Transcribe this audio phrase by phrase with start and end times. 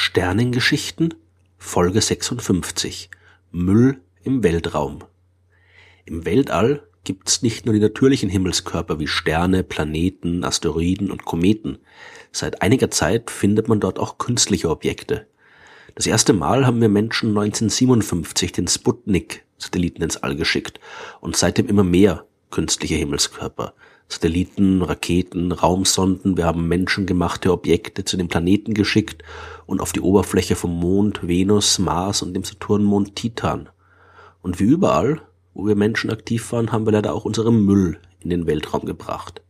[0.00, 1.14] Sternengeschichten
[1.56, 3.10] Folge 56
[3.50, 5.00] Müll im Weltraum
[6.04, 11.78] Im Weltall gibt's nicht nur die natürlichen Himmelskörper wie Sterne, Planeten, Asteroiden und Kometen.
[12.30, 15.26] Seit einiger Zeit findet man dort auch künstliche Objekte.
[15.96, 20.78] Das erste Mal haben wir Menschen 1957 den Sputnik-Satelliten ins All geschickt
[21.20, 23.74] und seitdem immer mehr künstliche Himmelskörper.
[24.10, 29.22] Satelliten, Raketen, Raumsonden, wir haben menschengemachte Objekte zu den Planeten geschickt
[29.66, 33.68] und auf die Oberfläche vom Mond, Venus, Mars und dem Saturnmond Titan.
[34.40, 35.20] Und wie überall,
[35.52, 39.42] wo wir Menschen aktiv waren, haben wir leider auch unseren Müll in den Weltraum gebracht.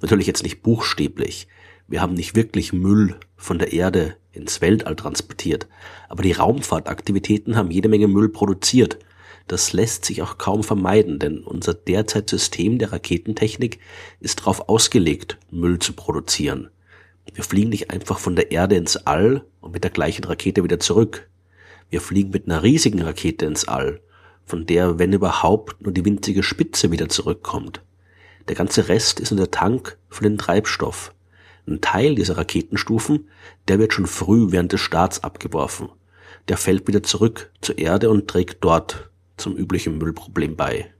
[0.00, 1.46] Natürlich jetzt nicht buchstäblich.
[1.86, 5.68] Wir haben nicht wirklich Müll von der Erde ins Weltall transportiert,
[6.08, 8.98] aber die Raumfahrtaktivitäten haben jede Menge Müll produziert–
[9.48, 13.78] das lässt sich auch kaum vermeiden, denn unser derzeit System der Raketentechnik
[14.20, 16.70] ist darauf ausgelegt, Müll zu produzieren.
[17.34, 20.80] Wir fliegen nicht einfach von der Erde ins All und mit der gleichen Rakete wieder
[20.80, 21.28] zurück.
[21.90, 24.00] Wir fliegen mit einer riesigen Rakete ins All,
[24.44, 27.82] von der, wenn überhaupt, nur die winzige Spitze wieder zurückkommt.
[28.48, 31.14] Der ganze Rest ist in der Tank für den Treibstoff.
[31.66, 33.28] Ein Teil dieser Raketenstufen,
[33.68, 35.90] der wird schon früh während des Starts abgeworfen.
[36.48, 40.92] Der fällt wieder zurück zur Erde und trägt dort zum üblichen Müllproblem bei.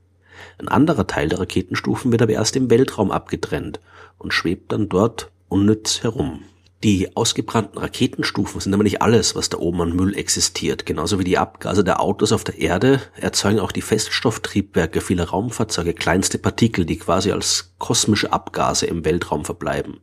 [0.59, 3.81] Ein anderer Teil der Raketenstufen wird aber erst im Weltraum abgetrennt
[4.19, 6.45] und schwebt dann dort unnütz herum.
[6.83, 10.85] Die ausgebrannten Raketenstufen sind aber nicht alles, was da oben an Müll existiert.
[10.85, 15.95] Genauso wie die Abgase der Autos auf der Erde erzeugen auch die Feststofftriebwerke vieler Raumfahrzeuge
[15.95, 20.01] kleinste Partikel, die quasi als kosmische Abgase im Weltraum verbleiben.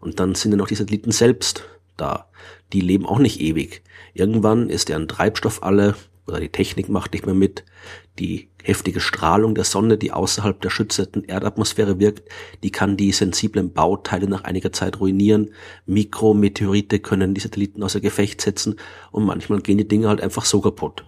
[0.00, 1.64] Und dann sind ja noch die Satelliten selbst
[1.98, 2.30] da.
[2.72, 3.82] Die leben auch nicht ewig.
[4.14, 7.64] Irgendwann ist deren Treibstoff alle, oder die Technik macht nicht mehr mit.
[8.18, 12.28] Die heftige Strahlung der Sonne, die außerhalb der schützenden Erdatmosphäre wirkt,
[12.62, 15.50] die kann die sensiblen Bauteile nach einiger Zeit ruinieren.
[15.86, 18.76] Mikrometeorite können die Satelliten außer Gefecht setzen
[19.10, 21.04] und manchmal gehen die Dinge halt einfach so kaputt.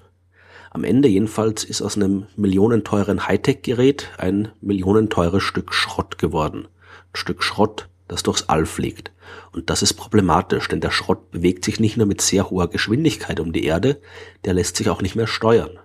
[0.71, 6.67] Am Ende jedenfalls ist aus einem millionenteuren Hightech-Gerät ein millionenteures Stück Schrott geworden.
[6.67, 9.13] Ein Stück Schrott, das durchs All fliegt.
[9.53, 13.41] Und das ist problematisch, denn der Schrott bewegt sich nicht nur mit sehr hoher Geschwindigkeit
[13.41, 14.01] um die Erde,
[14.45, 15.79] der lässt sich auch nicht mehr steuern.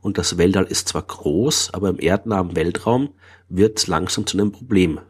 [0.00, 3.10] Und das Weltall ist zwar groß, aber im erdnahen Weltraum
[3.48, 5.00] wird es langsam zu einem Problem.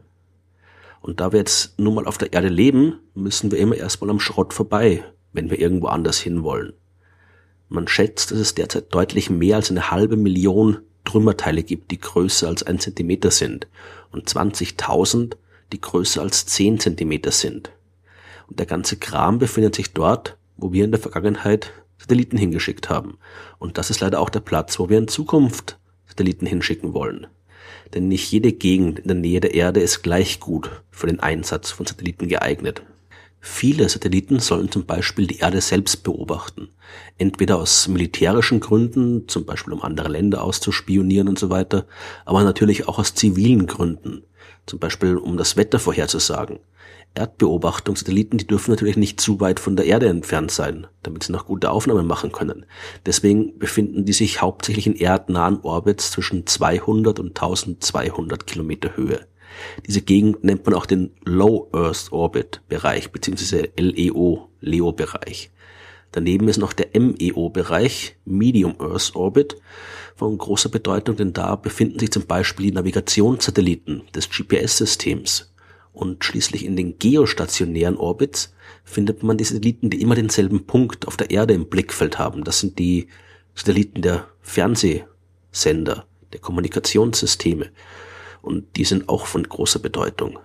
[1.01, 4.21] Und da wir jetzt nun mal auf der Erde leben, müssen wir immer erstmal am
[4.21, 6.75] Schrott vorbei, wenn wir irgendwo anders hinwollen.
[7.69, 12.47] Man schätzt, dass es derzeit deutlich mehr als eine halbe Million Trümmerteile gibt, die größer
[12.47, 13.67] als ein Zentimeter sind
[14.13, 15.37] und 20.000
[15.73, 17.73] die größer als 10 Zentimeter sind.
[18.47, 23.19] Und der ganze Kram befindet sich dort, wo wir in der Vergangenheit Satelliten hingeschickt haben.
[23.59, 27.29] Und das ist leider auch der Platz, wo wir in Zukunft Satelliten hinschicken wollen.
[27.95, 31.71] Denn nicht jede Gegend in der Nähe der Erde ist gleich gut für den Einsatz
[31.71, 32.83] von Satelliten geeignet.
[33.41, 36.69] Viele Satelliten sollen zum Beispiel die Erde selbst beobachten.
[37.19, 41.87] Entweder aus militärischen Gründen, zum Beispiel um andere Länder auszuspionieren und so weiter,
[42.25, 44.23] aber natürlich auch aus zivilen Gründen
[44.67, 46.61] zum Beispiel um das Wetter vorherzusagen.
[47.15, 51.47] Erdbeobachtungssatelliten, die dürfen natürlich nicht zu weit von der Erde entfernt sein, damit sie noch
[51.47, 52.65] gute Aufnahmen machen können.
[53.05, 59.27] Deswegen befinden die sich hauptsächlich in erdnahen Orbits zwischen 200 und 1200 Kilometer Höhe.
[59.87, 65.52] Diese Gegend nennt man auch den Low Earth Orbit Bereich beziehungsweise LEO, LEO Bereich.
[66.13, 69.57] Daneben ist noch der MEO-Bereich, Medium Earth Orbit,
[70.15, 75.53] von großer Bedeutung, denn da befinden sich zum Beispiel die Navigationssatelliten des GPS-Systems.
[75.93, 81.17] Und schließlich in den geostationären Orbits findet man die Satelliten, die immer denselben Punkt auf
[81.17, 82.45] der Erde im Blickfeld haben.
[82.45, 83.09] Das sind die
[83.55, 87.71] Satelliten der Fernsehsender, der Kommunikationssysteme.
[88.43, 90.39] Und die sind auch von großer Bedeutung.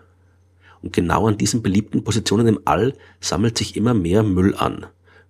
[0.82, 4.86] Und genau an diesen beliebten Positionen im All sammelt sich immer mehr Müll an.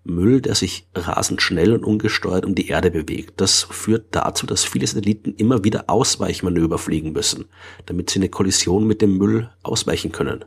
[0.08, 3.40] Müll, der sich rasend schnell und ungesteuert um die Erde bewegt.
[3.40, 7.46] Das führt dazu, dass viele Satelliten immer wieder Ausweichmanöver fliegen müssen,
[7.86, 10.46] damit sie eine Kollision mit dem Müll ausweichen können.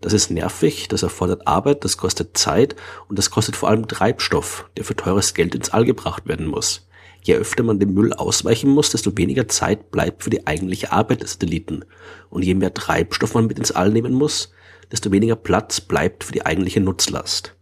[0.00, 2.76] Das ist nervig, das erfordert Arbeit, das kostet Zeit
[3.08, 6.86] und das kostet vor allem Treibstoff, der für teures Geld ins All gebracht werden muss.
[7.22, 11.22] Je öfter man dem Müll ausweichen muss, desto weniger Zeit bleibt für die eigentliche Arbeit
[11.22, 11.84] des Satelliten.
[12.30, 14.52] Und je mehr Treibstoff man mit ins All nehmen muss,
[14.92, 17.55] desto weniger Platz bleibt für die eigentliche Nutzlast.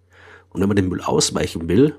[0.55, 1.99] Und wenn man dem Müll ausweichen will,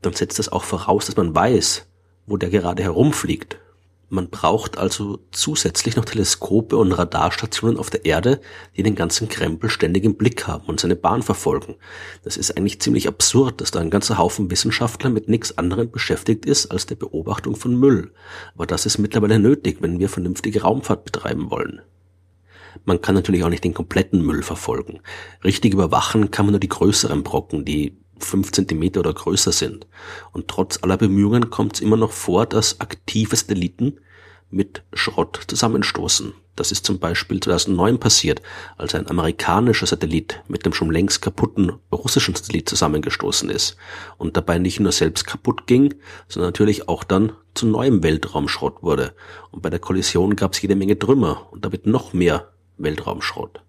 [0.00, 1.86] dann setzt das auch voraus, dass man weiß,
[2.26, 3.58] wo der gerade herumfliegt.
[4.08, 8.40] Man braucht also zusätzlich noch Teleskope und Radarstationen auf der Erde,
[8.76, 11.74] die den ganzen Krempel ständig im Blick haben und seine Bahn verfolgen.
[12.22, 16.46] Das ist eigentlich ziemlich absurd, dass da ein ganzer Haufen Wissenschaftler mit nichts anderem beschäftigt
[16.46, 18.12] ist als der Beobachtung von Müll.
[18.54, 21.82] Aber das ist mittlerweile nötig, wenn wir vernünftige Raumfahrt betreiben wollen.
[22.84, 25.00] Man kann natürlich auch nicht den kompletten Müll verfolgen.
[25.44, 29.86] Richtig überwachen kann man nur die größeren Brocken, die fünf Zentimeter oder größer sind.
[30.32, 33.98] Und trotz aller Bemühungen kommt es immer noch vor, dass aktive Satelliten
[34.50, 36.32] mit Schrott zusammenstoßen.
[36.54, 38.40] Das ist zum Beispiel 2009 passiert,
[38.78, 43.76] als ein amerikanischer Satellit mit dem schon längst kaputten russischen Satellit zusammengestoßen ist
[44.16, 45.94] und dabei nicht nur selbst kaputt ging,
[46.28, 49.14] sondern natürlich auch dann zu neuem Weltraumschrott wurde.
[49.50, 53.62] Und bei der Kollision gab es jede Menge Trümmer und damit noch mehr Weltraumschrott.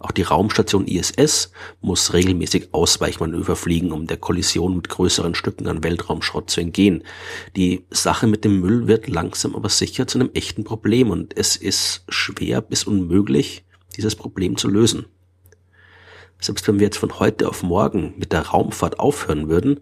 [0.00, 1.52] Auch die Raumstation ISS
[1.82, 7.04] muss regelmäßig Ausweichmanöver fliegen, um der Kollision mit größeren Stücken an Weltraumschrott zu entgehen.
[7.54, 11.54] Die Sache mit dem Müll wird langsam aber sicher zu einem echten Problem und es
[11.54, 13.62] ist schwer bis unmöglich,
[13.94, 15.04] dieses Problem zu lösen.
[16.40, 19.80] Selbst wenn wir jetzt von heute auf morgen mit der Raumfahrt aufhören würden,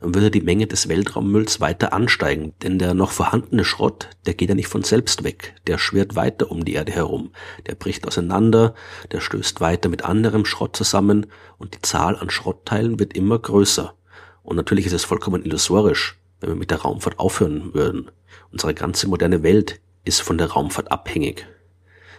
[0.00, 4.48] dann würde die Menge des Weltraummülls weiter ansteigen, denn der noch vorhandene Schrott, der geht
[4.48, 7.32] ja nicht von selbst weg, der schwirrt weiter um die Erde herum,
[7.66, 8.74] der bricht auseinander,
[9.12, 11.26] der stößt weiter mit anderem Schrott zusammen
[11.58, 13.94] und die Zahl an Schrottteilen wird immer größer.
[14.42, 18.10] Und natürlich ist es vollkommen illusorisch, wenn wir mit der Raumfahrt aufhören würden.
[18.52, 21.46] Unsere ganze moderne Welt ist von der Raumfahrt abhängig.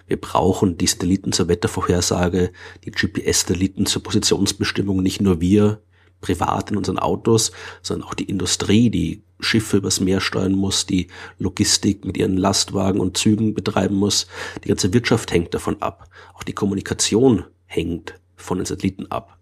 [0.08, 2.52] Wir brauchen die Satelliten zur Wettervorhersage,
[2.86, 5.82] die GPS-Satelliten zur Positionsbestimmung, nicht nur wir,
[6.22, 11.08] privat in unseren Autos, sondern auch die Industrie, die Schiffe übers Meer steuern muss, die
[11.38, 14.28] Logistik mit ihren Lastwagen und Zügen betreiben muss.
[14.64, 16.10] Die ganze Wirtschaft hängt davon ab.
[16.34, 19.38] Auch die Kommunikation hängt von den Satelliten ab.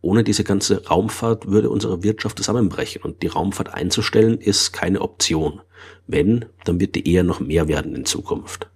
[0.00, 5.62] Ohne diese ganze Raumfahrt würde unsere Wirtschaft zusammenbrechen und die Raumfahrt einzustellen ist keine Option.
[6.06, 8.68] Wenn, dann wird die eher noch mehr werden in Zukunft.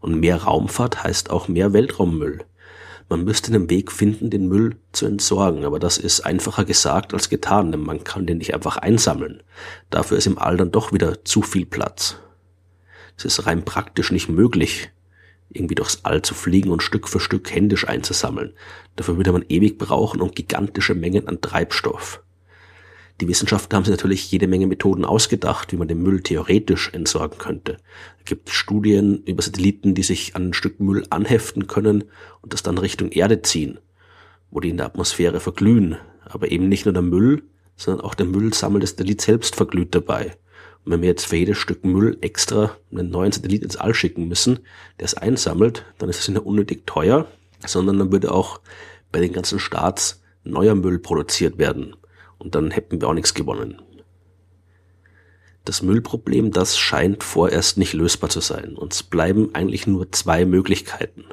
[0.00, 2.44] Und mehr Raumfahrt heißt auch mehr Weltraummüll.
[3.08, 7.28] Man müsste einen Weg finden, den Müll zu entsorgen, aber das ist einfacher gesagt als
[7.28, 9.42] getan, denn man kann den nicht einfach einsammeln.
[9.90, 12.16] Dafür ist im All dann doch wieder zu viel Platz.
[13.16, 14.90] Es ist rein praktisch nicht möglich,
[15.50, 18.54] irgendwie durchs All zu fliegen und Stück für Stück händisch einzusammeln.
[18.96, 22.22] Dafür würde man ewig brauchen und gigantische Mengen an Treibstoff.
[23.20, 27.38] Die Wissenschaftler haben sich natürlich jede Menge Methoden ausgedacht, wie man den Müll theoretisch entsorgen
[27.38, 27.78] könnte.
[28.18, 32.04] Es gibt Studien über Satelliten, die sich an ein Stück Müll anheften können
[32.42, 33.78] und das dann Richtung Erde ziehen,
[34.50, 35.96] wo die in der Atmosphäre verglühen.
[36.24, 37.42] Aber eben nicht nur der Müll,
[37.76, 40.36] sondern auch der Müllsammel des Satellit selbst verglüht dabei.
[40.84, 44.28] Und wenn wir jetzt für jedes Stück Müll extra einen neuen Satellit ins All schicken
[44.28, 44.58] müssen,
[45.00, 47.26] der es einsammelt, dann ist es nicht unnötig teuer,
[47.66, 48.60] sondern dann würde auch
[49.10, 51.96] bei den ganzen Starts neuer Müll produziert werden.
[52.38, 53.80] Und dann hätten wir auch nichts gewonnen.
[55.64, 58.76] Das Müllproblem, das scheint vorerst nicht lösbar zu sein.
[58.76, 61.24] Uns bleiben eigentlich nur zwei Möglichkeiten.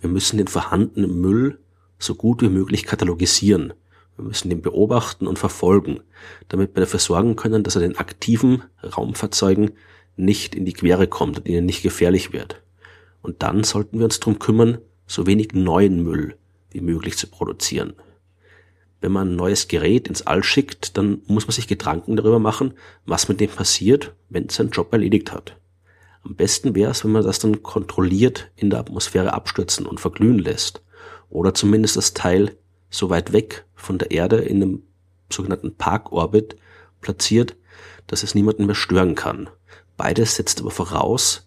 [0.00, 1.58] Wir müssen den vorhandenen Müll
[1.98, 3.74] so gut wie möglich katalogisieren.
[4.16, 6.00] Wir müssen den beobachten und verfolgen,
[6.48, 9.72] damit wir dafür sorgen können, dass er den aktiven Raumfahrzeugen
[10.16, 12.62] nicht in die Quere kommt und ihnen nicht gefährlich wird.
[13.20, 16.36] Und dann sollten wir uns darum kümmern, so wenig neuen Müll
[16.70, 17.94] wie möglich zu produzieren
[19.04, 22.72] wenn man ein neues Gerät ins All schickt, dann muss man sich Gedanken darüber machen,
[23.04, 25.58] was mit dem passiert, wenn es seinen Job erledigt hat.
[26.22, 30.38] Am besten wäre es, wenn man das dann kontrolliert in der Atmosphäre abstürzen und verglühen
[30.38, 30.82] lässt.
[31.28, 32.56] Oder zumindest das Teil
[32.88, 34.82] so weit weg von der Erde in einem
[35.30, 36.56] sogenannten Parkorbit
[37.02, 37.56] platziert,
[38.06, 39.50] dass es niemanden mehr stören kann.
[39.98, 41.46] Beides setzt aber voraus,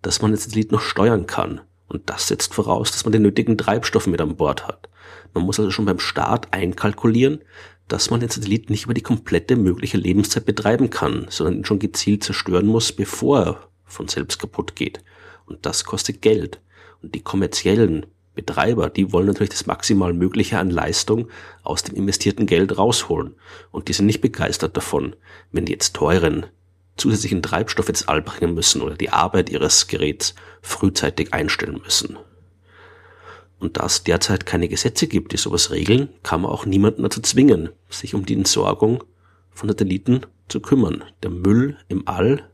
[0.00, 1.60] dass man das Satellit noch steuern kann.
[1.94, 4.88] Und das setzt voraus, dass man den nötigen Treibstoff mit an Bord hat.
[5.32, 7.38] Man muss also schon beim Start einkalkulieren,
[7.86, 11.78] dass man den Satellit nicht über die komplette mögliche Lebenszeit betreiben kann, sondern ihn schon
[11.78, 15.04] gezielt zerstören muss, bevor er von selbst kaputt geht.
[15.46, 16.60] Und das kostet Geld.
[17.00, 21.28] Und die kommerziellen Betreiber, die wollen natürlich das maximal Mögliche an Leistung
[21.62, 23.36] aus dem investierten Geld rausholen.
[23.70, 25.14] Und die sind nicht begeistert davon,
[25.52, 26.46] wenn die jetzt teuren
[26.96, 32.18] zusätzlichen Treibstoff ins All bringen müssen oder die Arbeit ihres Geräts frühzeitig einstellen müssen.
[33.58, 37.20] Und da es derzeit keine Gesetze gibt, die sowas regeln, kann man auch niemanden dazu
[37.20, 39.04] zwingen, sich um die Entsorgung
[39.50, 41.04] von Satelliten zu kümmern.
[41.22, 42.48] Der Müll im All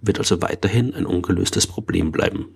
[0.00, 2.48] wird also weiterhin ein ungelöstes Problem bleiben.